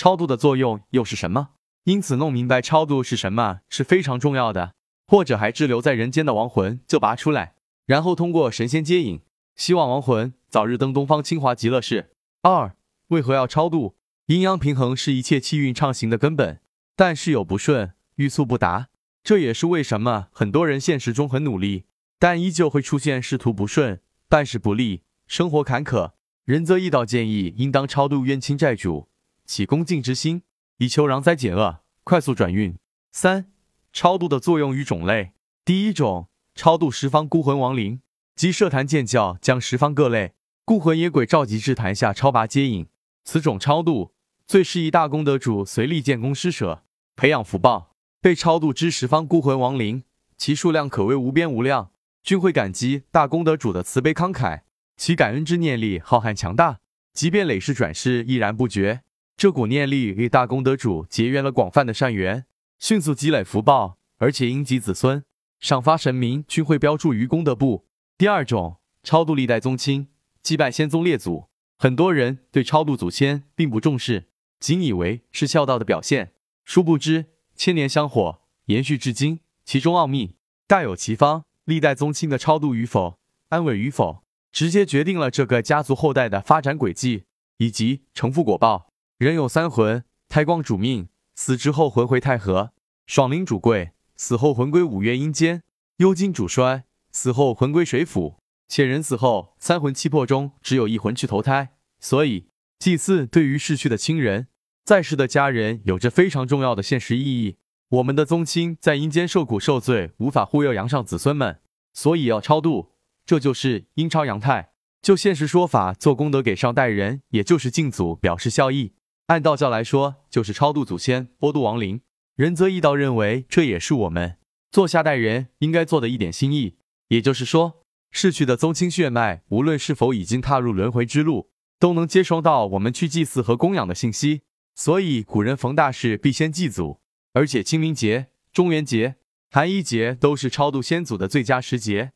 [0.00, 1.50] 超度的作用又是什么？
[1.84, 4.72] 因此，弄明白超度是什么是非常重要的。
[5.06, 7.52] 或者还滞留在人间的亡魂就拔出来，
[7.84, 9.20] 然后通过神仙接引，
[9.56, 12.12] 希望亡魂早日登东方清华极乐世。
[12.40, 12.74] 二、
[13.08, 13.94] 为何要超度？
[14.24, 16.62] 阴阳平衡是一切气运畅行的根本，
[16.96, 18.88] 但事有不顺，欲速不达。
[19.22, 21.84] 这也是为什么很多人现实中很努力，
[22.18, 26.12] 但依旧会出现仕途不顺、办事不利、生活坎坷。
[26.46, 29.09] 仁则义道建议，应当超度冤亲债主，
[29.50, 30.44] 起恭敬之心，
[30.76, 32.76] 以求攘灾解厄，快速转运。
[33.10, 33.50] 三、
[33.92, 35.32] 超度的作用与种类：
[35.64, 38.00] 第一种，超度十方孤魂亡灵，
[38.36, 42.86] 即设坛建教，将十方各类孤魂野鬼召集至坛下超拔接引。
[43.24, 44.12] 此种超度。
[44.46, 46.84] 最适宜大功德主随力建功施舍，
[47.16, 47.96] 培养福报。
[48.20, 50.04] 被超度之十方孤魂亡灵，
[50.36, 51.90] 其数量可谓无边无量，
[52.22, 54.60] 均会感激大功德主的慈悲慷慨，
[54.96, 56.78] 其感恩之念力浩瀚强大，
[57.12, 59.02] 即便累世转世依然不绝。
[59.40, 62.44] 这股念力与大功德主结缘了广泛的善缘，
[62.78, 65.24] 迅速积累福报，而且因及子孙，
[65.58, 67.86] 赏发神明均会标注于功德簿。
[68.18, 70.08] 第二种，超度历代宗亲，
[70.42, 71.48] 祭拜先宗列祖。
[71.78, 74.28] 很多人对超度祖先并不重视。
[74.58, 76.34] 仅以为是孝道的表现，
[76.66, 81.46] 殊不知千年香火延续至今，其中奥秘大有其方。
[81.64, 84.22] 历代宗亲的超度与否、安稳与否，
[84.52, 87.24] 直接决定了这个家族后代的发展轨迹
[87.56, 88.89] 以及成父果报。
[89.20, 92.70] 人有三魂：胎光主命，死之后魂回太和；
[93.06, 95.60] 爽灵主贵，死后魂归五岳阴间；
[95.98, 98.38] 幽精主衰，死后魂归水府。
[98.66, 102.46] 且人死后三魂七魄中只有一魂去投胎，所以
[102.78, 104.46] 祭祀对于逝去的亲人。
[104.86, 107.58] 在世的家人有着非常重要的现实意义。
[107.90, 111.60] 我们的宗亲在阴间受苦受罪，无法护佑阳上子孙们，
[111.92, 112.92] 所以要超度。
[113.26, 114.72] 这就是阴超阳泰。
[115.02, 118.94] 就现实说法，做功德给上代人，也就是敬祖，表示孝义。
[119.30, 122.00] 按道教来说，就是超度祖先，波度亡灵。
[122.34, 124.38] 仁则义道认为，这也是我们
[124.72, 126.78] 做下代人应该做的一点心意。
[127.10, 134.42] 也就是说，逝去的宗亲血脉，无论是否已经踏入轮回之路，都能接收到我们去祭祀和供养的信息。
[134.74, 136.98] 所以古人逢大事必先祭祖，
[137.32, 139.14] 而且清明节、中元节、
[139.48, 142.10] 寒衣节都是超度先祖的最佳时节。